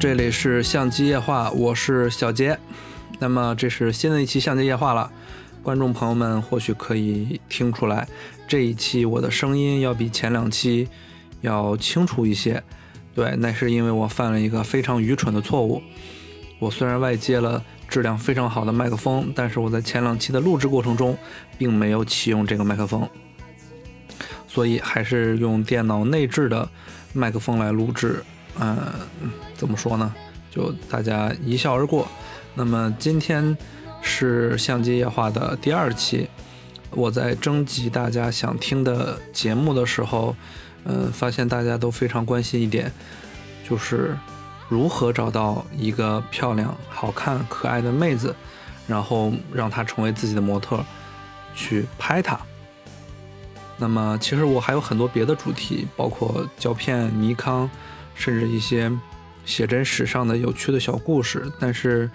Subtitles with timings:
[0.00, 2.56] 这里是相机夜话，我是小杰。
[3.18, 5.10] 那么这是新的一期相机夜话了，
[5.60, 8.06] 观众朋友们或许可以听出来，
[8.46, 10.88] 这一期我的声音要比前两期
[11.40, 12.62] 要清楚一些。
[13.12, 15.82] 对，那是因为我犯了一个非常愚蠢的错误。
[16.60, 21.18] 我虽然外接了质量非常好的麦克风，但是我在前两期的录制过程中，
[21.58, 23.08] 并没有启用这个麦克风，
[24.46, 26.68] 所以还是用电脑内置的
[27.12, 28.22] 麦克风来录制。
[28.60, 28.76] 嗯，
[29.54, 30.14] 怎么说呢？
[30.50, 32.06] 就大家一笑而过。
[32.54, 33.56] 那么今天
[34.02, 36.28] 是相机夜话的第二期，
[36.90, 40.34] 我在征集大家想听的节目的时候。
[40.84, 42.90] 嗯，发现大家都非常关心一点，
[43.68, 44.16] 就是
[44.68, 48.34] 如何找到一个漂亮、好看、可爱的妹子，
[48.86, 50.82] 然后让她成为自己的模特，
[51.54, 52.40] 去拍她。
[53.76, 57.68] 那么，其实我还有很多别的主题，包括胶片、尼康，
[58.18, 58.92] 甚至一些
[59.46, 61.50] 写真史上的有趣的小故事。
[61.58, 62.10] 但是，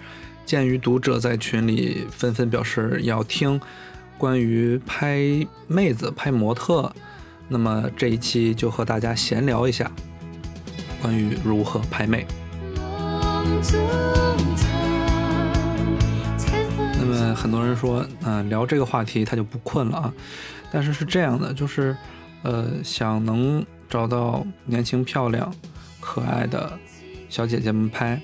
[0.46, 3.60] 鉴于读者在群里纷纷表示要听
[4.16, 5.18] 关于拍
[5.66, 6.92] 妹子、拍模特。
[7.48, 9.90] 那么这一期就和大家闲聊一下，
[11.02, 12.26] 关于如何拍妹。
[16.96, 20.12] 那么很多人说，嗯，聊这个话题他就不困了啊。
[20.72, 21.94] 但是是这样的，就是，
[22.42, 25.52] 呃，想能找到年轻漂亮、
[26.04, 26.78] 可爱的
[27.30, 28.20] 小姐姐们拍，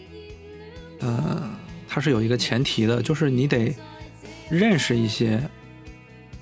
[1.00, 1.50] 呃，
[1.88, 3.74] 它是有一个前提的，就是你得
[4.50, 5.40] 认识一些。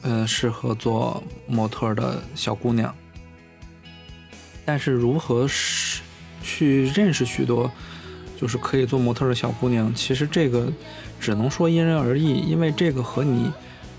[0.01, 2.95] 呃，适合做模特的小姑娘，
[4.65, 6.03] 但是如何是
[6.41, 7.69] 去认识许多
[8.41, 10.73] 就是可以做模特的小姑娘，其实这个
[11.19, 13.51] 只能说因人而异，因为这个和你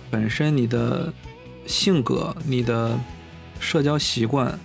[0.10, 1.14] 本身你的
[1.68, 2.98] 性格、你的
[3.60, 4.58] 社交习惯，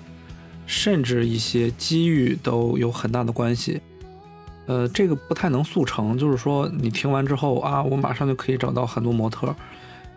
[0.67, 3.81] 甚至一些机遇都有很大的关系。
[4.67, 9.55] 呃，这个不太能速成，就是说你听完之后啊，我马上就可以找到很多模特。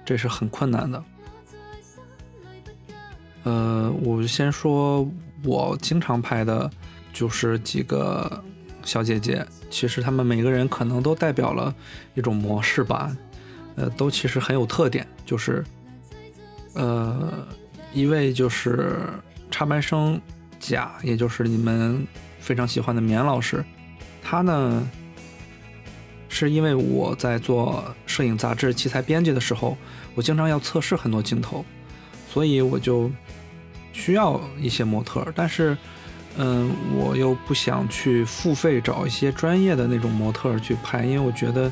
[0.06, 1.03] 这是很困难的。
[3.44, 5.06] 呃，我先说，
[5.44, 6.72] 我经常拍的，
[7.12, 8.41] 就是几个
[8.85, 9.46] 小姐姐。
[9.69, 11.75] 其实她们每个人可能都代表了
[12.16, 13.14] 一种模式吧。
[13.75, 15.06] 呃，都其实很有特点。
[15.25, 15.62] 就是，
[16.74, 17.46] 呃，
[17.94, 18.97] 一位就是
[19.52, 20.19] 插班生
[20.69, 22.05] 甲，也就是你们
[22.39, 23.63] 非常喜欢的棉老师。
[24.22, 24.88] 他呢，
[26.29, 29.78] 是因为我在做摄影杂志器材编辑的时候。
[30.16, 31.63] 我经常要测试很多镜头，
[32.28, 33.07] 所以我就
[33.94, 35.23] 需要一些模特。
[35.35, 35.78] 但是，
[36.38, 41.72] 嗯，我又不想去付费找一些专业的那种模特去拍，因为我觉得，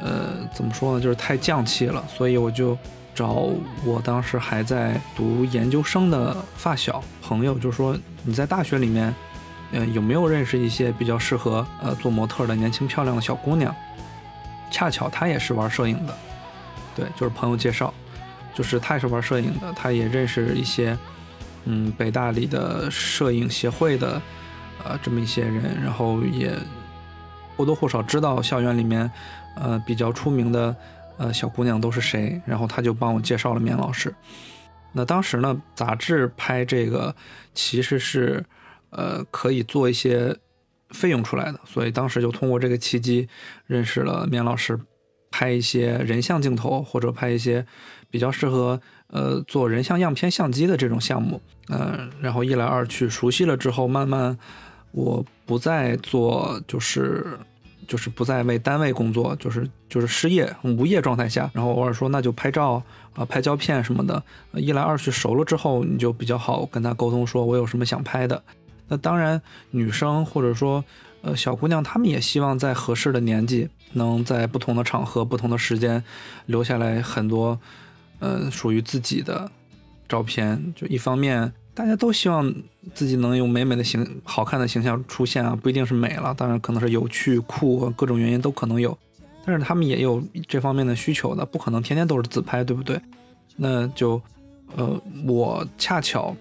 [0.00, 2.06] 呃，怎么说呢，就是太匠气了。
[2.06, 2.78] 所以我就
[3.16, 3.48] 找
[3.82, 9.12] 我当时还在读研究生的发小朋友，就说你在大学里面，
[9.72, 13.74] 嗯，有没有认识一些比较适合呃做模特的年轻漂亮的小姑娘？
[14.70, 16.14] 恰巧他也是玩摄影的。
[16.94, 17.92] 对，就是朋友介绍，
[18.54, 20.96] 就是他也是玩摄影的，他也认识一些，
[21.64, 24.20] 嗯，北大里的摄影协会的，
[24.84, 26.52] 呃，这么一些人，然后也
[27.56, 29.10] 或多或少知道校园里面，
[29.54, 30.74] 呃，比较出名的，
[31.18, 34.14] 呃，小姑娘都是谁，然后他就帮我介绍了棉老师。
[34.92, 37.14] 那当时呢，杂志拍这个
[37.54, 38.44] 其实是，
[38.90, 40.36] 呃，可以做一些
[40.90, 43.28] 费用出来的，所以当时就通过这个契机
[43.66, 44.78] 认识了棉老师。
[45.28, 47.66] 拍一些人像镜头，或者拍一些
[48.08, 54.38] 比较适合呃做人像样片相机的这种项目，嗯，然后一来二去熟悉了之后，慢慢
[54.92, 57.38] 我不再做，就是
[57.86, 62.82] 就是不再为单位工作，就是就是失业无业状态下，然后偶尔说那就拍照
[63.14, 64.22] 啊拍胶片什么的，
[64.54, 68.42] 一来二去熟了之后，你就比较好跟他沟通，说我有什么想拍的。
[68.88, 69.40] 那当然，
[69.70, 70.84] 女生或者说。
[71.22, 76.04] 呃，小姑娘她们也希望在合适的年纪，能在不同的场合、不同的时间，
[76.44, 77.58] 留下来很多，
[78.20, 79.50] 呃，属于自己的
[80.08, 80.72] 照片。
[80.76, 82.50] 就一方面，大家都希望
[82.94, 88.96] 自己能用美美的形、好看的形象出现啊，不一定是美了，当然可能是有趣、酷，各种原因都可能有。
[89.44, 92.98] 但是他们也有这方面的需求的，不可能天天都是自拍，对不对？
[93.56, 94.18] 那就，
[94.74, 96.34] 呃，我恰巧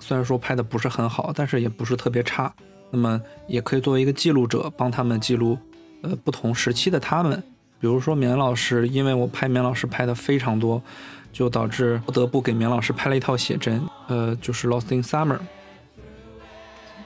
[0.00, 2.52] 虽然说拍的不是很好，但是也不是特别差。
[2.90, 5.56] 那么也可以作为一个记录者，帮他们记录，
[6.02, 7.40] 呃，不同时期的他们。
[7.78, 10.82] 比如说棉老师，因为我拍棉老师拍的非常多，
[11.32, 15.36] 就导致不得不给棉老师拍了一套写真，呃，就是《Lost in Summer》。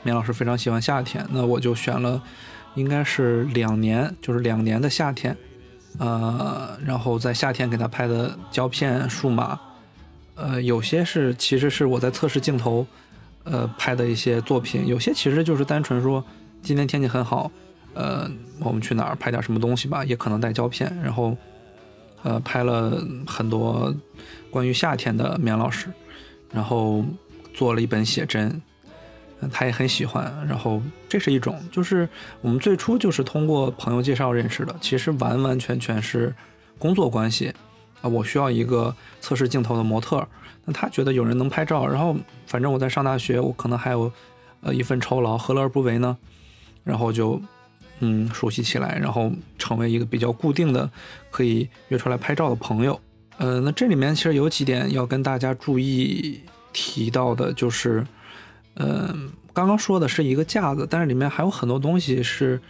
[0.03, 2.23] 棉老师非常喜欢夏天，那我就选了，
[2.75, 5.37] 应该是两年，就是两年的夏天，
[5.99, 9.59] 呃，然后在夏天给他拍的胶片、数码，
[10.35, 12.87] 呃，有些是其实是我在测试镜头。
[13.47, 16.25] 呃，拍的一些作品，有些其实就是单纯说
[16.62, 17.50] 今天天气很好，
[17.93, 18.26] 呃，
[18.59, 21.37] 我们去哪儿拍点什么东西吧，也可能带胶片，然后，
[22.25, 23.94] 呃，拍了很多
[24.50, 25.87] 关于夏天的棉老师，
[26.53, 27.05] 然后
[27.55, 28.61] 做了一本写真，
[29.53, 32.09] 他也很喜欢，然后这是一种，就是
[32.41, 36.35] 我们最初就是通过朋友介绍认识的，其实完完全全是
[36.79, 37.53] 工作关系。
[38.00, 40.26] 啊，我需要一个测试镜头的模特，
[40.65, 42.15] 那他觉得有人能拍照，然后
[42.47, 44.12] 反正我在上大学，我可能还有，
[44.61, 46.17] 呃，一份酬劳，何乐而不为呢？
[46.85, 47.41] 然后就，
[48.00, 50.91] 嗯，熟悉起来，然后成为一个比较固定的，
[51.31, 53.00] 可以约出来拍照的朋友。
[53.38, 56.41] 呃，那这里面其实有几点要跟大家注意
[56.73, 58.06] 提到的，就是，
[58.76, 62.61] 嗯，刚刚说的是一个架子，但是里面还有很多东西是，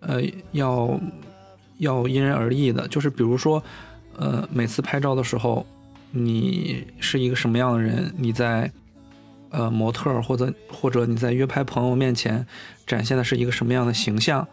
[0.00, 0.20] 呃，
[0.52, 1.00] 要
[1.78, 3.62] 要因人而异的，就是比如说。
[4.16, 5.64] 呃，每次拍照的时候，
[6.10, 8.12] 你是一个什么样的人？
[8.18, 8.70] 你在
[9.48, 12.46] 呃模特或者或者你在约拍朋友面前
[12.86, 14.46] 展现的是一个什么样的形象？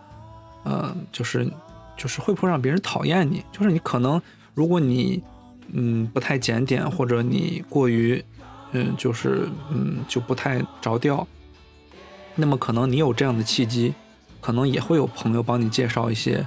[0.68, 1.50] 呃，就是
[1.96, 3.42] 就是会不会让别人讨厌你？
[3.54, 4.22] 就是你可能
[4.54, 5.24] 如果你
[5.72, 8.22] 嗯不太检点，或者你过于
[8.74, 11.26] 嗯就是嗯就不太着调，
[12.36, 13.94] 那么可能你有这样的契机，
[14.42, 16.46] 可能也会有朋友帮你介绍一些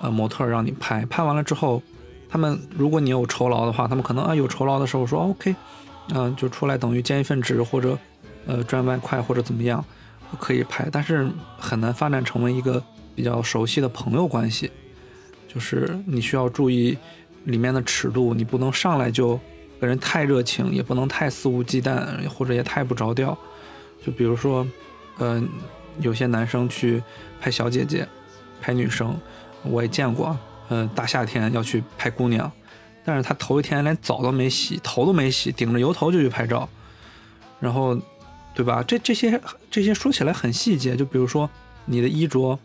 [0.00, 1.82] 呃模特让你拍，拍完了之后。
[2.30, 5.56] 他们如果你有酬劳的话，他们可能啊有酬劳的时候说 OK，
[6.10, 7.96] 嗯，就出来等于兼一份职或者
[8.46, 9.82] 呃赚外快或者怎么样，
[10.38, 11.26] 可以拍，但是
[11.58, 12.84] 很难发展成为一个
[13.18, 14.70] 比较熟悉的朋友关系。
[15.48, 16.96] 就是你需要注意
[17.46, 19.40] 里面的尺度，你不能上来就
[19.80, 23.36] 跟人太热情，也不能太肆无忌惮，或者也太不着调。
[24.06, 24.64] 就比如说，
[25.18, 25.48] 嗯，
[26.00, 27.02] 有些男生去
[27.40, 28.06] 拍小姐姐、
[28.60, 29.18] 拍女生，
[29.64, 30.38] 我也见过。
[30.68, 32.48] 嗯，大夏天要去拍姑娘，
[33.04, 36.68] 但是他头一天连澡都没洗，头都没洗，顶着油头就去拍照，
[37.58, 37.98] 然后，
[38.54, 38.84] 对吧？
[38.86, 39.40] 这这些
[39.70, 41.48] 这些说起来很细节，就比如说
[41.86, 42.58] 你的衣着，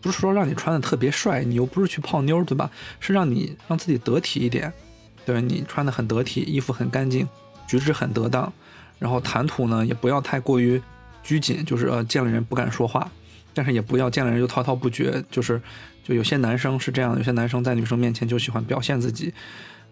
[0.00, 2.70] 不是说让你穿的特别帅，你又不是去泡妞，对吧？
[3.00, 4.72] 是让你让自己得体一点，
[5.24, 7.28] 对你穿的很得体，衣服很干净，
[7.66, 8.52] 举止很得当，
[8.98, 10.80] 然后谈吐呢也不要太过于
[11.22, 13.10] 拘谨，就是呃见了人不敢说话，
[13.54, 15.60] 但是也不要见了人就滔滔不绝，就是。
[16.02, 19.32] 就有些男生是这样，有些男生在女生面前就喜欢表现自己，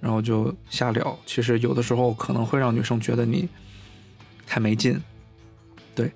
[0.01, 1.17] 然后就瞎聊。
[1.27, 3.47] 其实有的时候可能会让女生觉得你
[4.47, 5.01] 太没劲。
[5.95, 6.11] 对，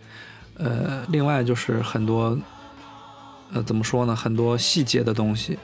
[0.55, 2.37] 呃，另外就是很多，
[3.52, 4.14] 呃，怎么说呢？
[4.14, 5.58] 很多细节的东西，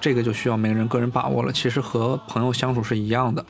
[0.00, 1.52] 这个就需要每个人个人把握了。
[1.52, 3.44] 其实和朋友相处是一样的。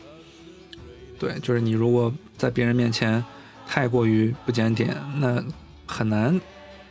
[1.18, 3.24] 对，就是你如果在别人面前
[3.66, 5.42] 太过于不检点，那
[5.86, 6.40] 很难。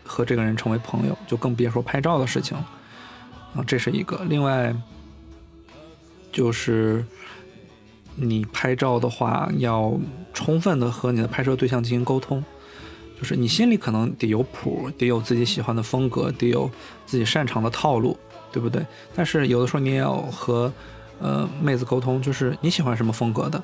[0.05, 2.69] 和这个人成为朋友，就更别说拍照的事情了
[3.55, 3.63] 啊！
[3.65, 4.19] 这是一个。
[4.27, 4.75] 另外，
[6.29, 7.05] 就是
[8.13, 9.97] 你拍照的话，要
[10.33, 12.43] 充分的和你的拍摄对象进行沟通，
[13.17, 16.69] 就是你心里可能得有谱，得有自己喜欢的风格，得有
[17.05, 18.17] 自己擅长的套路，
[18.51, 18.85] 对不对？
[19.15, 20.71] 但是有的时候你也要和
[21.19, 23.63] 呃妹子沟通，就是你喜欢什么风格的，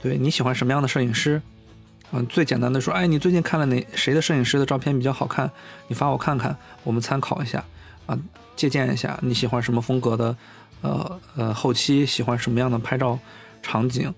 [0.00, 1.40] 对你喜欢什么样的摄影师。
[2.12, 5.50] 嗯，最简单的说，哎，你最近看了哪谁的摄影师的照片比较好看？
[5.88, 7.64] 你发我看看，我们参考一下，
[8.06, 8.18] 啊，
[8.56, 9.18] 借鉴一下。
[9.22, 10.36] 你喜欢什么风格的？
[10.82, 13.18] 呃呃，后期喜欢什么样的拍照
[13.62, 14.14] 场景？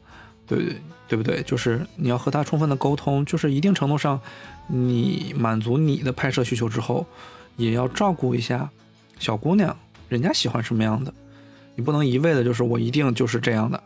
[0.47, 0.77] 对对
[1.09, 1.43] 对不对？
[1.43, 4.21] 就是你要和他充分的沟通，就是一定程度上，
[4.67, 7.07] 你满足你的拍摄需求之后，
[7.57, 8.71] 也要照顾一下
[9.19, 9.77] 小姑娘，
[10.09, 11.13] 人家喜欢什么样的，
[11.75, 13.83] 你不能一味的就是我一定就是这样的。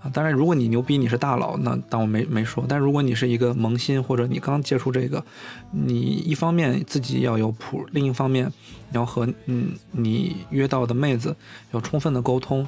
[0.00, 2.64] 啊，当然，如果你牛逼，你是大佬，那当我没没说。
[2.68, 5.24] 但如果你是一个萌新，或者你刚接触这个，
[5.72, 8.46] 你一方面自己要有谱，另一方面
[8.90, 11.34] 你要和嗯你约到的妹子
[11.72, 12.64] 要充分的沟通，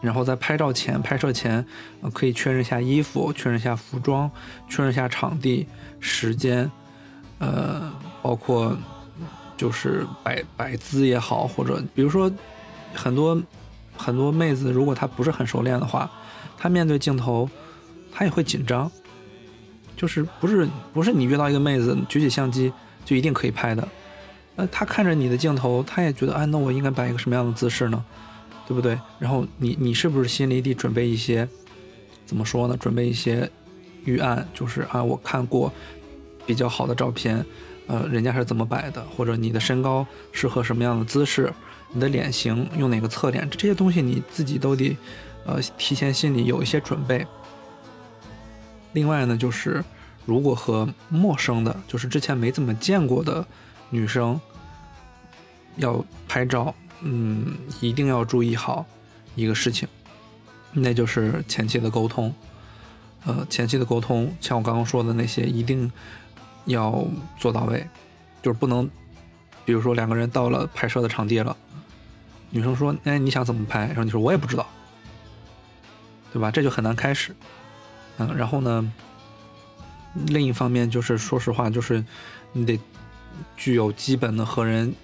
[0.00, 1.64] 然后在拍照前、拍摄前，
[2.12, 4.30] 可以确认一下衣服，确认一下服装，
[4.68, 5.66] 确认一下场地、
[6.00, 6.70] 时间，
[7.38, 7.92] 呃，
[8.22, 8.76] 包括
[9.56, 12.30] 就是摆摆姿也好，或者比如说
[12.94, 13.40] 很多。
[14.02, 16.10] 很多妹子，如果她不是很熟练的话，
[16.56, 17.46] 她面对镜头，
[18.10, 18.90] 她也会紧张。
[19.94, 22.72] 就是不是不是你约到一个妹子举起相机
[23.04, 23.86] 就一定可以拍的，
[24.56, 28.02] 那她看着你的镜头，她也觉得，哎，那我应该摆一个什么样的姿势呢？
[28.70, 28.96] 对不对？
[29.18, 31.48] 然后你你是不是心里得准备一些，
[32.24, 32.76] 怎么说呢？
[32.76, 33.50] 准备一些
[34.04, 35.72] 预案，就是啊，我看过
[36.46, 37.44] 比较好的照片，
[37.88, 41.52] 呃，人家是怎么摆的，或者你的身高适合什么样的姿势。
[41.92, 43.50] 你的脸型用哪个侧脸？
[43.50, 44.96] 这些东西你自己都得，
[45.44, 47.26] 呃，提前心里有一些准备。
[48.92, 49.82] 另外呢，就是
[50.24, 53.44] 如果和陌生的，就是之前没怎么见过的
[53.88, 54.40] 女生
[55.74, 58.86] 要拍照，嗯，一定要注意好
[59.34, 59.88] 一个事情，
[60.72, 62.34] 那就是前期的沟通。
[63.24, 65.90] 呃，前期的沟通，像我刚刚说的那些，一定
[66.64, 67.06] 要
[67.38, 67.86] 做到位，
[68.42, 68.88] 就是不能，
[69.64, 71.54] 比如说两个人到了拍摄的场地了，
[72.48, 74.66] 女生说：“哎，你想怎么拍？”然后你说：“我也不知道。”
[76.32, 76.50] 对吧？
[76.50, 77.34] 这就很难开始。
[78.18, 78.92] 嗯，然后呢，
[80.28, 82.02] 另一方面就是说实话，就是
[82.52, 82.80] 你得
[83.56, 84.94] 具有基本的和人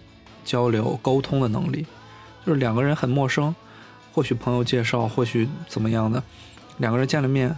[0.46, 1.84] 交流沟通的能力。
[2.46, 3.54] 就是两个人很陌生，
[4.14, 6.22] 或许朋友介绍，或许怎么样的，
[6.78, 7.54] 两个人见了面，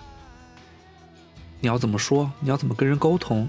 [1.61, 2.33] 你要怎么说？
[2.41, 3.49] 你要怎么跟人沟通？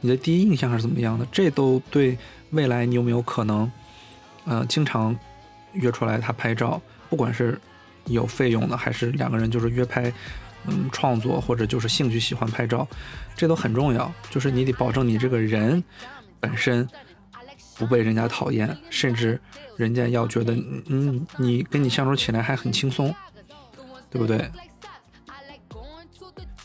[0.00, 1.26] 你的第一印象是怎么样的？
[1.30, 2.16] 这都对
[2.50, 3.70] 未来你有没有可能，
[4.46, 5.14] 呃，经常
[5.74, 6.80] 约出来他拍照，
[7.10, 7.60] 不管是
[8.06, 10.12] 有费用的，还是两个人就是约拍，
[10.66, 12.88] 嗯，创作或者就是兴趣喜欢拍照，
[13.36, 14.10] 这都很重要。
[14.30, 15.84] 就是你得保证你这个人
[16.40, 16.88] 本身
[17.76, 19.40] 不被人家讨厌，甚至
[19.76, 20.54] 人家要觉得，
[20.86, 23.14] 嗯，你跟你相处起来还很轻松，
[24.10, 24.50] 对不对？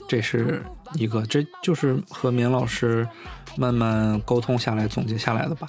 [0.08, 0.64] 这是
[0.94, 3.08] 一个，这就是和棉老师
[3.56, 5.68] 慢慢沟通下来总结下来的吧。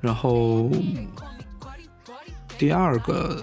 [0.00, 0.70] 然后
[2.56, 3.42] 第二个，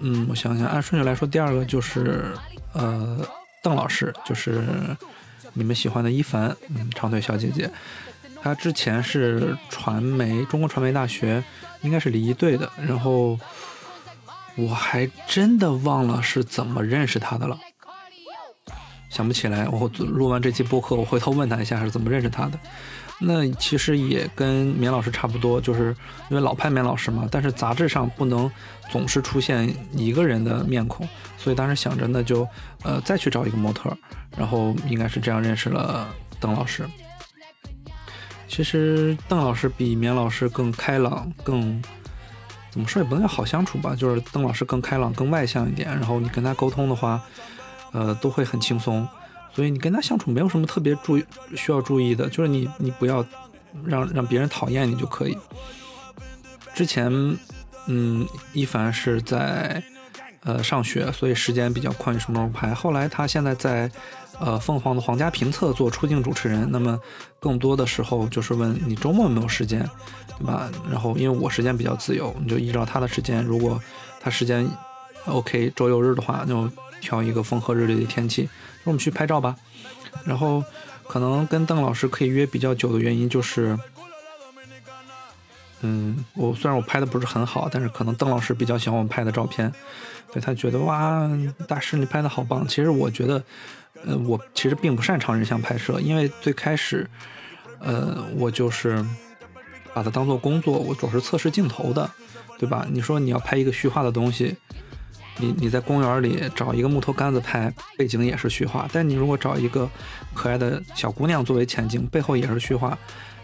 [0.00, 2.34] 嗯，我想想，按顺序来说，第二个就是
[2.72, 3.20] 呃，
[3.62, 4.64] 邓老师，就是
[5.52, 7.70] 你们喜欢的一凡，嗯，长腿小姐姐。
[8.44, 11.42] 他之前是传媒，中国传媒大学，
[11.80, 12.70] 应该是礼仪队的。
[12.86, 13.38] 然后
[14.54, 17.58] 我还真的忘了是怎么认识他的了。
[19.08, 22.58] 想不起来，我录完这期播客，我回头问他一下是怎么认识他的。
[23.18, 25.96] 那其实也跟棉老师差不多，就是
[26.28, 28.50] 因为老拍棉老师嘛，但是杂志上不能
[28.90, 31.08] 总是出现一个人的面孔，
[31.38, 32.46] 所以当时想着那就
[32.82, 33.96] 呃再去找一个模特，
[34.36, 36.06] 然后应该是这样认识了
[36.38, 36.86] 邓老师。
[38.48, 41.82] 其实邓老师比棉老师更开朗，更
[42.70, 47.22] 怎么说也不能叫好相处吧，就是邓老师更开朗、更外向一点，然后你跟他沟通的话。
[47.96, 49.06] 呃，都会很轻松，
[49.54, 51.24] 所以你跟他相处没有什么特别注意
[51.54, 53.24] 需要注意的，就是你你不要
[53.84, 55.38] 让让别人讨厌你就可以。
[56.74, 57.08] 之前，
[57.86, 59.80] 嗯，一凡是在
[60.44, 62.72] 呃上学，所以时间比较宽裕，什么时候拍。
[62.72, 63.90] 后来他现在在
[64.38, 66.98] 呃凤凰的皇家评测做出镜主持人，那么
[67.40, 69.80] 更多的时候就是问你周末有没有时间，
[70.38, 70.70] 对吧？
[70.90, 73.80] 然后因为我时间比较自由，你就依照他的时间，如果
[74.20, 74.68] 他时间
[75.26, 76.70] OK，周六日的话就。
[77.00, 78.44] 挑一个风和日丽的天气，
[78.82, 79.54] 说我们去拍照吧。
[80.24, 80.64] 然后
[81.06, 83.78] 可能跟邓老师可以约比较久的原因就是，
[85.82, 89.70] 嗯，我虽然我拍的不是很好，但是可能邓老师比较喜欢我们拍的照片，
[90.34, 91.30] 所以他觉得哇，
[91.68, 92.66] 大师你拍的好棒。
[92.66, 93.40] 其实我觉得，
[94.04, 97.08] 呃，我其实并不擅长人像拍摄，因为最开始，
[97.78, 99.06] 呃，我就是
[99.94, 102.10] 把它当做工作，我主要是测试镜头的，
[102.58, 102.84] 对吧？
[102.90, 104.56] 你说你要拍一个虚化的东西。
[105.38, 108.88] 你你在公园里找一个木头杆子拍，背景也是虚化。
[108.92, 109.88] 但你如果找一个
[110.32, 112.98] 可爱的小姑娘作为前景，背后也是虚化。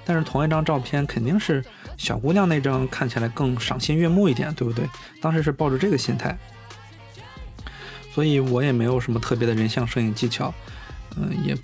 [0.05, 1.65] 但是同一张照片肯定是
[1.97, 4.89] 小姑娘那张看起来更赏心悦目一点，对不对？
[5.21, 6.37] 当时是抱着这个心态，
[8.11, 10.53] 所以我也没有什么特别的人像摄影技巧。
[11.17, 11.57] 嗯，也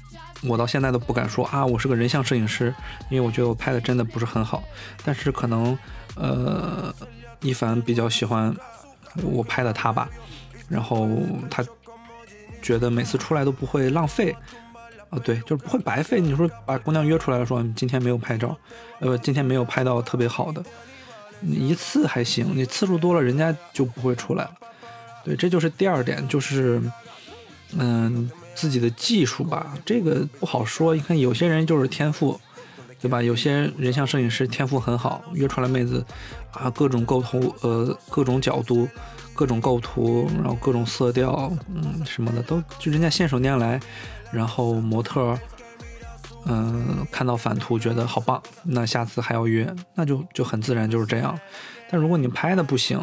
[0.43, 2.75] 我到现在都不敢说啊，我是个人像摄影师，
[3.11, 4.63] 因为我觉得我拍的真的不是很好。
[5.05, 5.79] 但是可能
[6.17, 6.95] 呃，
[7.41, 8.55] 一凡比较喜欢。
[9.23, 10.07] 我拍的他吧，
[10.69, 11.09] 然后
[11.51, 11.65] 他
[12.61, 14.31] 觉得每次出来都不会浪费，
[15.09, 16.21] 啊，对，就是不会白费。
[16.21, 18.55] 你说把姑娘约出来了，说今天没有拍照，
[18.99, 20.63] 呃，今天没有拍到特别好的，
[21.41, 24.51] 一次还行，你次数多了，人家就不会出来了。
[25.27, 26.81] 对，这就是第二点，就是
[27.77, 30.95] 嗯，自己的技术吧，这个不好说。
[30.95, 32.41] 你看有些人就是天赋。
[32.99, 33.23] 对吧？
[33.23, 36.05] 有些人像摄影师天赋很好，约出来妹子
[36.51, 38.89] 啊，各种构图，呃，各种角度，
[39.35, 43.79] 各种构图，然后各种色调，嗯，什么的都就人家信手拈来。
[44.33, 45.39] 然后模特，
[46.47, 51.39] 嗯，看到反图觉得好棒，那下次还要约，那就就很自然就是这样。
[51.91, 52.99] 但如果你拍的不行，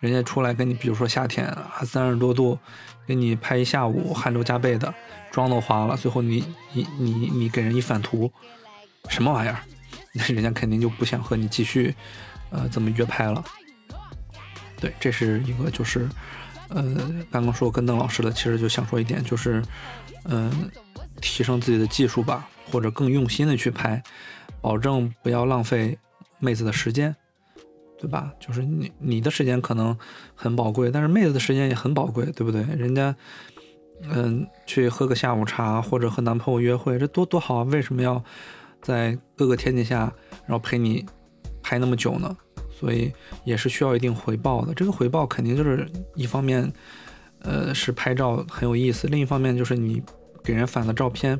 [0.00, 2.58] 人家出来跟你，比如说夏天啊，三十多度，
[3.06, 4.92] 给你拍一下午，汗流浃背的，
[5.30, 8.32] 妆都花了，最后你你你你给人一反图。
[9.08, 9.60] 什么玩意儿？
[10.12, 11.94] 那人家肯定就不想和你继续，
[12.50, 13.44] 呃，这么约拍了。
[14.80, 16.08] 对，这是一个，就是，
[16.68, 16.82] 呃，
[17.30, 19.62] 刚刚说跟邓老师的，其实就想说一点，就是，
[20.24, 20.70] 嗯，
[21.20, 24.02] 提升自己的技术吧，或者更用心的去拍，
[24.60, 25.98] 保证不要浪费
[26.38, 27.14] 妹子的时间，
[28.00, 28.32] 对吧？
[28.40, 29.96] 就是你你的时间可能
[30.34, 32.62] 很宝贵，但是妹子的时间也很宝贵，对不对？
[32.62, 33.14] 人家，
[34.10, 37.62] 嗯，去喝个下午茶或者和男朋友约会，这多多好啊！
[37.64, 38.22] 为什么要？
[38.82, 40.10] 在各个天底下，
[40.46, 41.04] 然后陪你
[41.62, 42.34] 拍那么久呢，
[42.70, 43.12] 所以
[43.44, 44.72] 也是需要一定回报的。
[44.72, 46.72] 这个回报肯定就是一方面，
[47.40, 50.02] 呃，是拍照很有意思；另一方面就是你
[50.42, 51.38] 给人返的照片，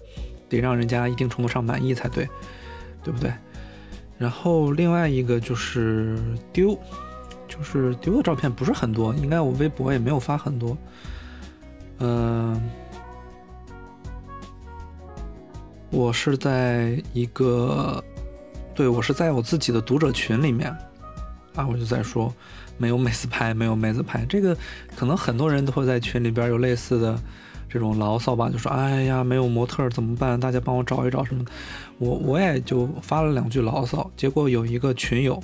[0.50, 2.28] 得让人家一定程度上满意才对，
[3.02, 3.32] 对不对？
[4.20, 6.18] 然后另外一个就是
[6.52, 6.78] 丢，
[7.48, 10.76] 就是丢的照片不是很多，应该我微博也没有发很多。
[12.00, 12.60] 嗯，
[15.88, 18.04] 我是在一个，
[18.74, 20.70] 对我是在我自己的读者群里面
[21.54, 22.30] 啊，我就在说
[22.76, 24.54] 没有妹子拍，没有妹子拍，这个
[24.94, 27.18] 可能很多人都会在群里边有类似的。
[27.72, 30.40] 这种牢骚吧，就说哎呀，没有模特怎么办？
[30.40, 31.52] 大家帮我找一找什么的。
[32.00, 35.40] 我我也就发了两句牢骚，结果有一个群友，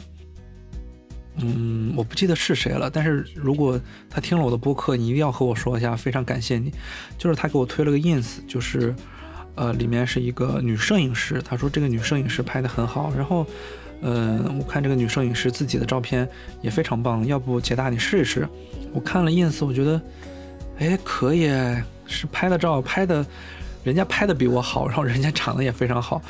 [1.36, 3.78] 嗯，我不记得是谁了，但是如果
[4.10, 6.72] 他听了我的播客，你一定要和我说一下，非常感谢你。
[7.16, 8.92] 就是他给我推了个 ins，就是，
[9.54, 13.46] 呃，里面是一个女摄影师，他说这个女摄影师拍的很好，然后，
[14.00, 16.28] 嗯，我看这个女摄影师自己的照片
[16.62, 18.48] 也非常棒，要不杰大你试一试？
[18.92, 20.00] 我看了 ins，我觉得，
[20.78, 21.50] 哎，可以。
[22.08, 23.26] 是拍的照，拍的，
[23.86, 26.20] 人家拍的比我好，然后人家长得也非常好，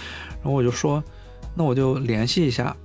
[0.42, 1.02] 然后我就说，
[1.54, 2.76] 那我就联系一下。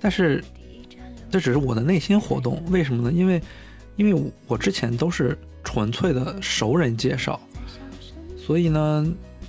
[0.00, 0.42] 但是，
[1.30, 3.12] 这只是我的内心活动，为什么呢？
[3.12, 3.42] 因为，
[3.96, 7.38] 因为我之前都是纯粹的熟人介绍，
[8.34, 9.06] 所以呢，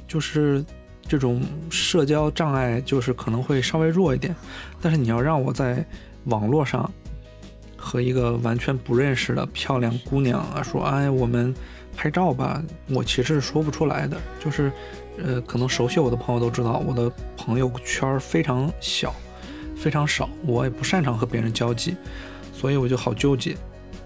[0.09, 0.61] 就是
[1.07, 4.35] 这种社交障碍就是可能会稍微弱一点。
[4.82, 5.86] 但是你要让我在
[6.25, 6.91] 网络上。
[7.84, 11.51] 和一个完全不认识的漂亮姑娘啊说，哎，我们
[12.01, 12.59] 拍照吧。
[12.89, 14.71] 我其实是说不出来的，就是，
[15.23, 19.13] 呃，可能熟悉我的朋友都知道，我的朋友圈非常小，
[19.77, 21.95] 非常少，我也不擅长和别人交际，
[22.51, 23.55] 所以我就好纠结。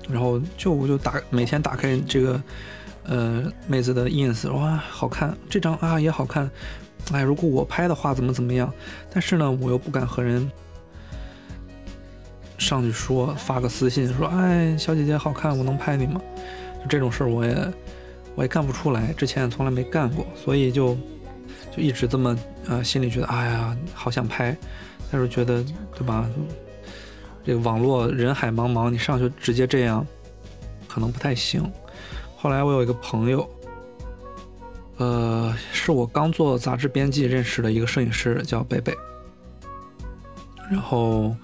[0.09, 2.41] 然后就我就打每天打开这个，
[3.05, 6.51] 呃，妹子的 ins，哇，好看，这张啊也好看，
[7.13, 8.69] 哎，如果我拍的话怎么怎么样？
[9.09, 10.51] 但是呢，我又不敢和人。
[12.57, 16.19] 上去说发个私信说，哎，小姐姐好看，我能拍你吗？
[16.81, 17.53] 就这种事儿，我也
[18.35, 20.95] 我也干不出来，之前从来没干过，所以就
[21.75, 24.55] 就一直这么呃，心里觉得，哎呀，好想拍，
[25.11, 25.63] 但是觉得
[25.95, 26.29] 对吧？
[27.45, 30.05] 这个网络人海茫茫，你上去直接这样，
[30.87, 31.63] 可能不太行。
[32.35, 33.49] 后来我有一个朋友，
[34.97, 38.95] 呃，是我刚做杂志编辑认识的一个摄影师，叫北北，
[40.69, 41.35] 然后。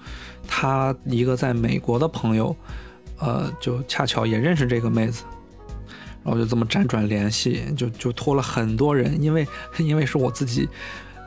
[0.54, 2.54] 他一个在美国的朋友，
[3.20, 5.22] 呃，就恰巧也认识这个妹子，
[6.24, 9.46] 然后就这么辗转联系，就就托了很多人，因为
[9.78, 10.68] 因为是我自己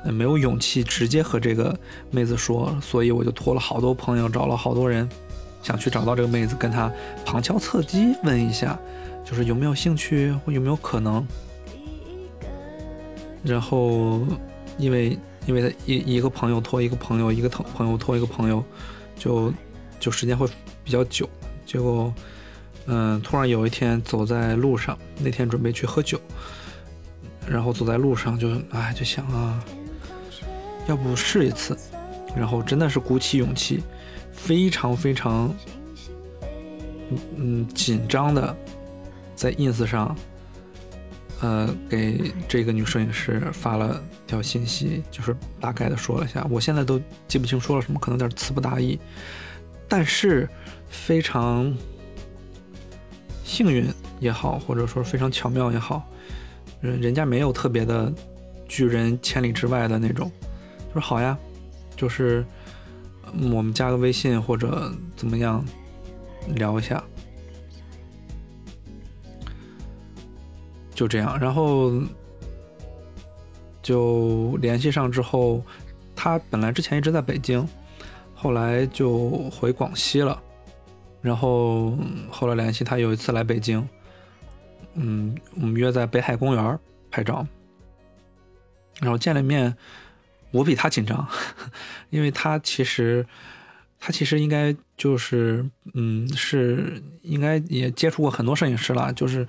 [0.05, 1.77] 没有勇气直接和这个
[2.11, 5.07] 妹子说，所以我就托了好多朋友，找了好多人，
[5.61, 6.91] 想去找到这个妹子，跟她
[7.25, 8.79] 旁敲侧击问一下，
[9.23, 11.25] 就是有没有兴趣或有没有可能。
[13.43, 14.21] 然后
[14.77, 18.63] 因为因为一一个朋友托一个朋友，一个朋朋友托一个朋友。
[19.17, 19.49] 就
[19.97, 20.45] 就时间会
[20.83, 21.27] 比较久，
[21.65, 22.13] 结果，
[22.87, 26.19] 嗯，突然有一天走在路上，那天准备去喝酒，
[27.47, 29.63] 然后走在路上就哎就想啊，
[30.87, 31.77] 要不试一次，
[32.35, 33.81] 然后真的是鼓起勇气，
[34.31, 35.53] 非常非常，
[37.37, 38.55] 嗯紧张的，
[39.35, 40.15] 在 ins 上，
[41.41, 48.99] 呃给这个女摄影师发了条信息，就是大概的说了一下，我现在都记不清说了什么，可能有点词不达意。
[49.87, 50.49] 但是，
[50.89, 51.71] 非常
[53.45, 53.87] 幸运
[54.19, 56.03] 也好，或者说非常巧妙也好，
[56.81, 58.11] 人人家没有特别的
[58.67, 60.29] 拒人千里之外的那种，
[60.91, 61.37] 说好呀，
[61.95, 62.43] 就是
[63.33, 65.63] 我们加个微信或者怎么样
[66.55, 67.01] 聊一下，
[70.95, 71.93] 就这样，然后
[73.83, 75.61] 就联系上之后，
[76.15, 77.65] 他本来之前一直在北京。
[78.37, 80.39] 后来就回广西了，
[81.25, 81.97] 然后
[82.29, 83.83] 后来联系他，有一次来北京，
[84.93, 87.43] 嗯，我们约在北海公园拍照，
[89.01, 89.75] 然后见了面，
[90.51, 91.27] 我比他紧张，
[92.11, 93.25] 因为他其实
[93.99, 99.47] 他其实应该就是嗯是应该也接触过很多摄影师了，就是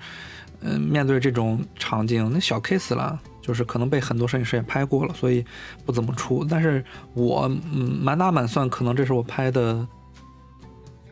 [0.61, 3.19] 嗯面对这种场景那小 case 了。
[3.39, 5.45] 就是可能被很多摄影师也拍过了，所以
[5.85, 6.43] 不怎么出。
[6.43, 9.87] 但是我嗯满打满算，可能这是我拍的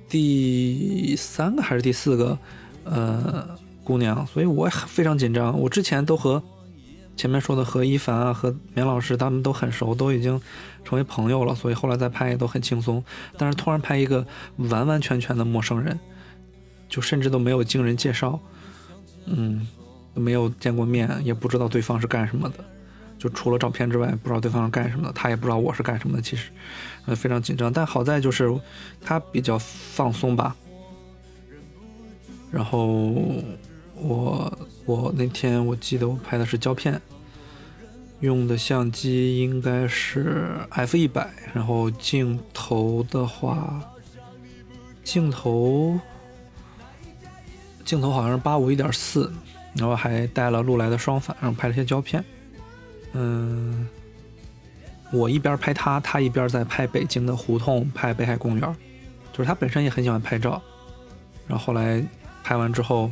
[0.10, 2.38] 第三个还是第四个
[2.84, 3.48] 呃
[3.84, 5.60] 姑娘，所以我也非常紧张。
[5.60, 6.41] 我之前都和
[7.15, 10.39] 前面说的和一凡啊和棉老师他们都很熟，都已经
[10.84, 13.04] 成为朋友了，所以后来再拍也都很轻松。
[13.38, 14.26] 但是突然拍一个
[14.58, 16.00] 完完全全的陌生人，
[16.88, 18.39] 就甚至都没有经人介绍，
[19.26, 19.68] 嗯。
[20.18, 22.63] 没有见过面，也不知道对方是干什么的，
[23.17, 26.21] 就除了照片之外，不知道对方是干什么的，他也不知道我是干什么的。
[26.21, 26.49] 其实，
[27.06, 27.71] 呃，非常紧张。
[27.71, 28.54] 但好在就是
[29.01, 30.56] 他比较放松吧。
[32.51, 32.88] 然后
[33.95, 37.01] 我我那天我记得我拍的是胶片，
[38.19, 43.82] 用的相机应该是 F 一百，然后镜头的话，
[45.04, 45.99] 镜头
[47.84, 49.32] 镜头好像是八五一点四，
[49.75, 52.23] 然后还带了禄来的双反，然后拍了些胶片。
[53.15, 53.88] 嗯，
[55.12, 58.75] 我一边拍他，他一边在拍北京的胡同，拍北海公园。
[59.32, 60.62] 就是他本身也很喜欢拍照，
[61.47, 62.01] 然后后来
[62.43, 63.12] 拍完之后，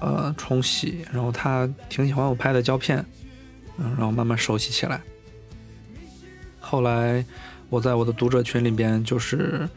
[0.00, 3.04] 呃，冲洗，然后他挺喜欢我拍的胶片。
[3.76, 5.00] 嗯，然后慢慢熟悉起来。
[6.58, 7.24] 后来
[7.68, 9.68] 我在我的读者群里边，就是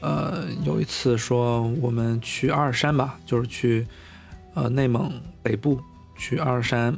[0.00, 3.86] 呃有一次说我们去阿尔山吧，就是去
[4.54, 5.12] 呃内蒙
[5.42, 5.80] 北部
[6.16, 6.96] 去阿尔山，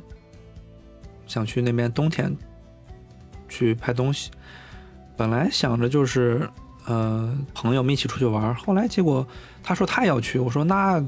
[1.27, 2.35] 想去那边冬天
[3.49, 4.31] 去拍东西。
[5.17, 6.49] 本来想着就是
[6.87, 9.27] 呃朋友们一起出去玩，后来结果
[9.63, 11.05] 他说他也要去，我说那。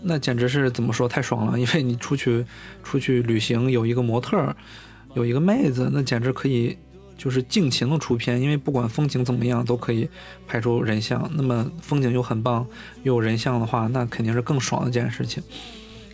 [0.00, 2.46] 那简直是怎么说太爽了，因为你出去
[2.84, 4.54] 出去旅行有一个模特，
[5.14, 6.78] 有一个妹子，那简直可以
[7.16, 10.08] 就是尽情的出片，因为不管风景怎么样都可以
[10.46, 11.28] 拍出人像。
[11.34, 12.64] 那么风景又很棒，
[13.02, 15.42] 又有人像的话，那肯定是更爽的一件事情。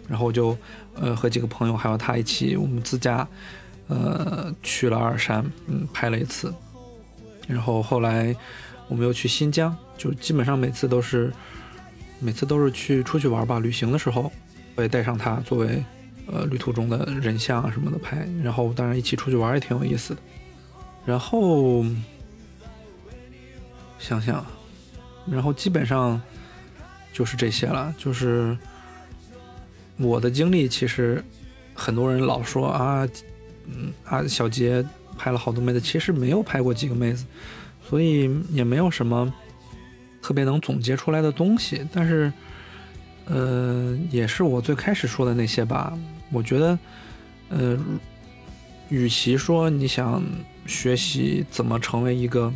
[0.09, 0.57] 然后就
[1.01, 3.27] 呃和几个朋友还有他一起，我们自驾
[3.89, 6.53] 呃去了二山，嗯拍了一次。
[7.47, 8.35] 然后后来
[8.89, 11.33] 我们又去新疆，就基本上每次都是。
[12.21, 14.33] 每次都是去出去玩吧，旅行的时候，
[14.77, 15.85] 我也带上它作为，
[16.27, 18.27] 呃，旅途中的人像啊什么的拍。
[18.43, 20.21] 然后当然一起出去玩也挺有意思的。
[21.05, 21.85] 然后
[23.99, 24.47] 想想，
[25.27, 26.19] 然后基本上
[27.13, 27.95] 就是这些了。
[27.99, 28.57] 就是
[29.97, 31.23] 我的经历，其实
[31.75, 33.07] 很多人老说啊，
[33.67, 34.85] 嗯啊，小杰
[35.17, 37.25] 拍了好多妹子，其实没有拍过几个妹子，
[37.89, 39.33] 所以也没有什么。
[40.27, 42.33] 特别能总结出来的东西，但是，
[43.27, 45.93] 呃，也是我最开始说的那些吧。
[46.33, 46.79] 我觉得，
[47.51, 47.79] 呃，
[48.89, 50.25] 与其说你想
[50.65, 52.51] 学习怎么成为一个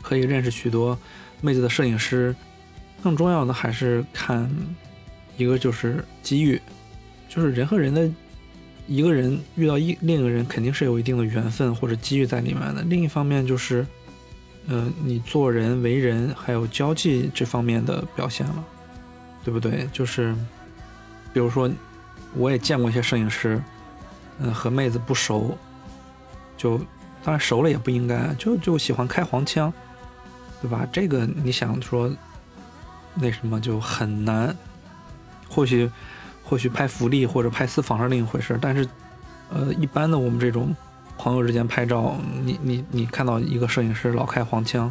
[0.00, 0.96] 可以认识许多
[1.40, 2.32] 妹子的摄影师，
[3.02, 4.48] 更重要的还是看
[5.42, 6.60] 一个就是机遇，
[7.28, 8.10] 就是人和人的
[8.86, 12.82] 一个人遇到一另一个人，肯定是有一定的缘分或者机遇在里面的。
[12.82, 13.86] 另一方面就是。
[14.68, 18.64] 嗯，你做人为人还有交际这方面的表现了，
[19.44, 19.88] 对不对？
[19.92, 20.32] 就是，
[21.32, 21.68] 比如说，
[22.36, 23.60] 我也见过一些摄影师，
[24.38, 25.58] 嗯，和妹子不熟，
[26.56, 26.78] 就
[27.24, 29.72] 当然熟了也不应该，就就喜欢开黄腔，
[30.60, 30.86] 对吧？
[30.92, 32.08] 这个你想说，
[33.14, 34.56] 那什么就很难。
[35.52, 35.90] 或许
[36.42, 38.88] 或许拍福利或者拍私房是另一回事，但是，
[39.50, 40.74] 呃，一般的我们这种。
[41.18, 44.90] 朋友之间拍照，你你你看到一个摄影师老开黄腔，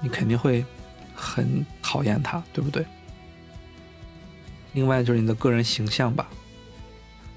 [0.00, 0.64] 你肯定会
[1.12, 2.84] 很讨厌他，对不对？
[4.74, 6.28] 另外就是你的个人形象吧，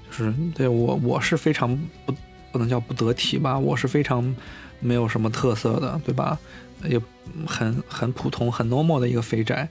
[0.08, 2.14] 就是对我我是非常不
[2.52, 4.36] 不能叫不得体吧，我是非常
[4.78, 6.38] 没有什么特色的，对吧？
[6.84, 7.00] 也
[7.48, 9.68] 很很普通很 normal 的一个肥宅，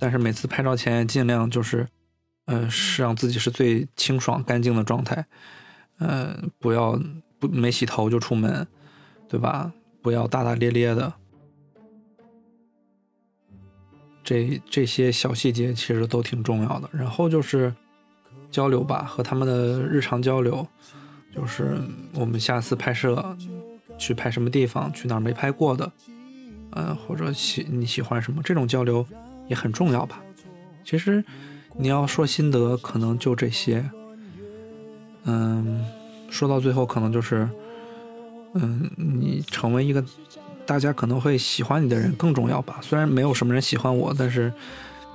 [0.00, 1.86] 但是每次拍照前尽量就是，
[2.46, 5.26] 呃，是让自己是最清爽干净的状态，
[5.98, 6.92] 呃，不要
[7.38, 7.48] 不。
[7.48, 8.66] 没洗头就出门，
[9.28, 9.70] 对吧？
[10.00, 11.12] 不要大大咧咧的。
[14.22, 16.88] 这这些小细节其实都挺重要的。
[16.90, 17.74] 然后就是
[18.50, 20.66] 交流吧，和他们的日常交流，
[21.34, 21.76] 就是
[22.14, 23.36] 我们下次拍摄
[23.98, 25.92] 去拍什么地方，去哪儿没拍过的，
[26.72, 29.06] 嗯，或者喜你喜欢什么，这种交流
[29.48, 30.22] 也很重要吧。
[30.82, 31.22] 其实
[31.76, 33.90] 你要说心得，可能就这些，
[35.24, 35.84] 嗯。
[36.30, 37.48] 说到最后，可能就是，
[38.54, 40.04] 嗯，你成为一个
[40.66, 42.80] 大家可能会喜欢你的人更重要吧。
[42.82, 44.52] 虽然没有什么人喜欢我，但是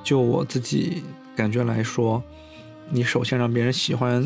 [0.02, 1.04] 就我自己
[1.36, 2.24] 感觉来说，
[2.90, 4.26] 你首先让别人喜欢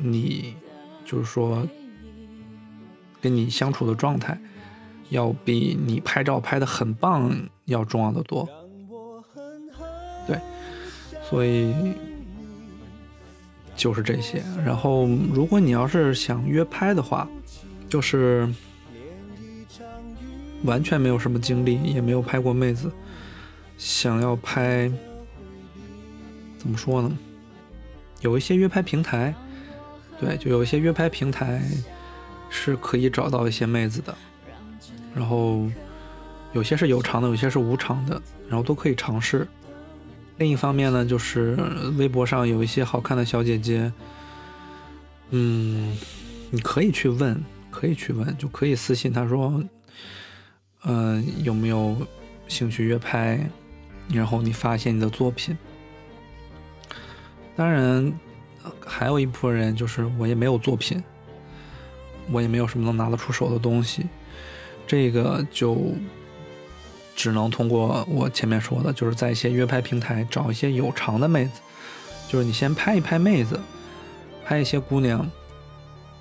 [0.00, 0.54] 你，
[1.04, 1.66] 就是说
[3.20, 4.38] 跟你相处的状态，
[5.08, 7.28] 要比你拍照拍的很棒
[7.64, 8.48] 要重要的多。
[11.32, 11.74] 所以。
[13.74, 17.26] 就是这些，然后如果你要是想约拍的话，
[17.88, 18.46] 就是
[20.62, 22.92] 完全没有什么经历，也没有拍过妹子，
[23.78, 24.92] 想要拍，
[26.58, 27.10] 怎么说呢？
[28.20, 29.34] 有一些约拍平台，
[30.20, 31.62] 对，就有一些约拍平台
[32.50, 34.14] 是可以找到一些妹子的，
[35.14, 35.66] 然后
[36.52, 39.48] 有些是有偿的，有些是无偿的，然后都可以尝试。
[40.42, 41.56] 另一方面呢，就是
[41.96, 43.92] 微博上有一些好看的小姐姐，
[45.30, 45.96] 嗯，
[46.50, 49.62] 你可以去问，可以去问，就可以私信他说，
[50.82, 51.96] 嗯，有没有
[52.48, 53.38] 兴趣约拍？
[54.12, 55.56] 然后你发一些你的作品。
[57.54, 58.12] 当然，
[58.84, 61.00] 还有一部分人就是我也没有作品，
[62.32, 64.06] 我也没有什么能拿得出手的东西，
[64.88, 65.94] 这个就
[67.14, 71.60] 只能通过我前面说的，就是在一些约拍平台找一些有偿的妹子，
[72.28, 73.58] 就是你先拍一拍妹子，
[74.44, 75.30] 拍一些姑娘，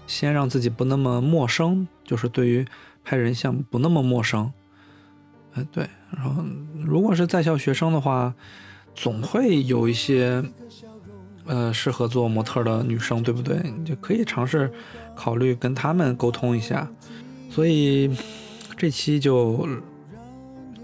[0.08, 2.66] 先让自己不那么陌生，就是对于
[3.04, 4.52] 拍人像不那么陌生。
[5.54, 6.44] 哎，对，然后
[6.86, 8.34] 如果是在校学生的话，
[8.96, 10.44] 总会有一些。
[11.48, 13.60] 呃，适合做模特的女生，对不对？
[13.76, 14.72] 你就可以尝试
[15.16, 16.88] 考虑跟他们沟通一下。
[17.50, 18.16] 所以
[18.78, 19.68] 这期就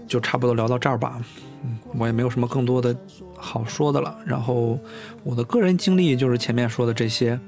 [0.08, 1.22] 就差不多聊到这儿吧。
[1.62, 2.96] 嗯，我也没有什么更多的
[3.36, 4.16] 好说的了。
[4.24, 4.78] 然后
[5.22, 7.38] 我的个人经历就是前面说的这些，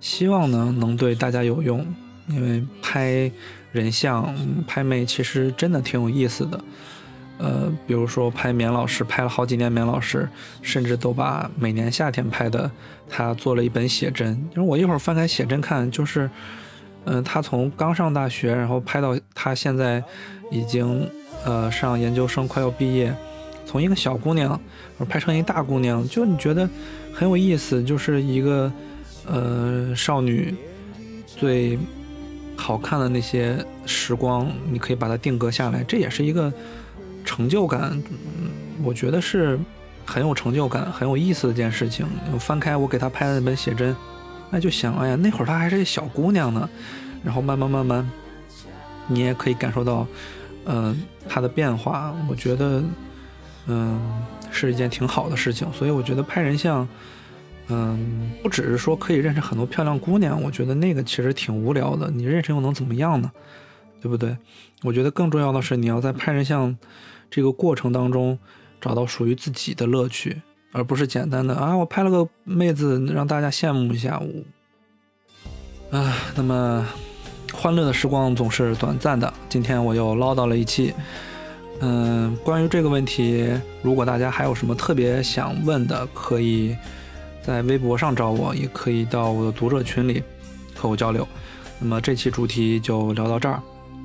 [0.00, 1.86] 希望呢能对大家有用。
[2.28, 3.30] 因为拍
[3.70, 4.34] 人像、
[4.66, 6.60] 拍妹其实真的挺有意思的。
[7.38, 10.28] 呃，比如说拍棉老师，拍了好几年棉老师，
[10.60, 12.68] 甚至都把每年夏天拍的
[13.08, 14.30] 他做了一本写真。
[14.56, 16.28] 因为我一会儿翻开写真看，就是，
[17.06, 20.02] 嗯，他从刚上大学，然后拍到他现在
[20.50, 21.08] 已经
[21.44, 23.14] 呃上研究生，快要毕业，
[23.64, 24.60] 从一个小姑娘
[25.08, 26.68] 拍成一大姑娘，就你觉得
[27.14, 28.70] 很有意思，就是一个
[29.26, 30.54] 呃少女
[31.26, 31.78] 最
[32.56, 36.52] 好看的那些时光，你可以把它定格下来，这也是一个。
[37.28, 38.00] 成就感，
[38.84, 39.58] 我觉得是
[40.04, 42.06] 很有成就感、很有意思的一件事情。
[42.38, 43.96] 翻开我给她拍的那本写真，
[44.50, 46.68] 那就想，哎呀，那会儿她还是个小姑娘呢。
[47.24, 48.08] 然后慢慢慢慢，
[49.08, 50.06] 你也可以感受到，
[50.64, 50.96] 嗯，
[51.28, 52.14] 她的变化。
[52.28, 52.82] 我觉得，
[53.66, 54.00] 嗯，
[54.50, 55.66] 是一件挺好的事情。
[55.72, 56.86] 所以我觉得拍人像，
[57.68, 62.10] 嗯，不只是说可以认识很多漂亮姑娘，我觉得那个其实挺无聊的。
[62.10, 63.30] 你认识又能怎么样呢？
[64.00, 64.36] 对不对？
[64.82, 66.76] 我觉得更重要的是，你要在拍人像。
[67.28, 68.38] 这个过程当中，
[68.80, 70.40] 找到属于自己的乐趣，
[70.76, 75.98] 而不是简单的啊，我拍了个妹子让大家羡慕一下我。
[75.98, 76.86] 啊，那么
[77.50, 80.92] 欢乐的时光总是短暂的，今天我又唠叨了一期。
[81.80, 86.76] 嗯，关于这个问题，如果大家还有什么特别想问的，可以
[87.42, 90.22] 在微博上找我，也可以到我的读者群里
[90.74, 91.26] 和我交流。
[91.80, 93.62] 那么这期主题就聊到这儿，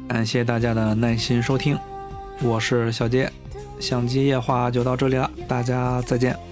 [0.07, 1.77] 感谢大家的耐心收听。
[2.41, 3.29] 我是小杰，
[3.77, 6.50] 相机夜话就到这里了，大家再见。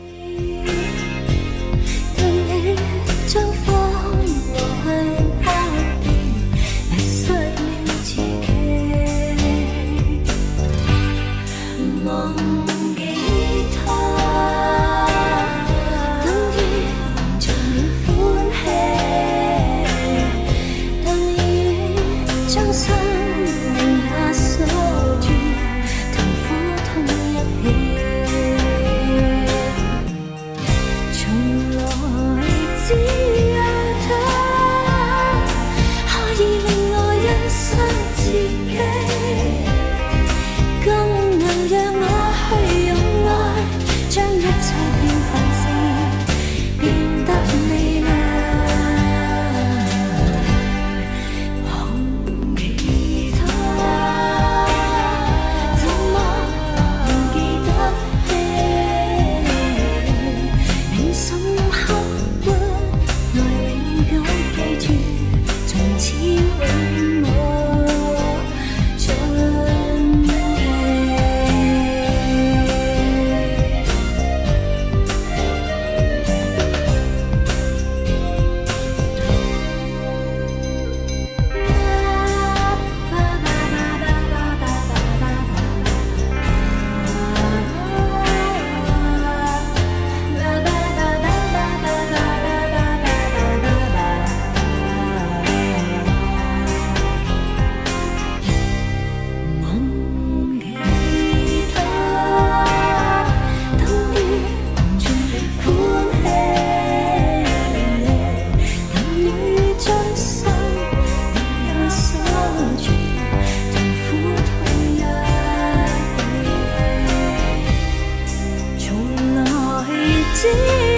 [120.41, 120.88] 记